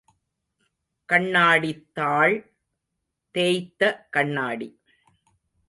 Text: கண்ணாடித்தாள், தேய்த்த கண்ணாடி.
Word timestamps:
கண்ணாடித்தாள், 1.09 2.35
தேய்த்த 3.35 4.07
கண்ணாடி. 4.09 4.69